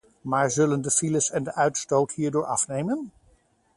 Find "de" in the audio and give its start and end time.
0.81-0.91, 1.43-1.55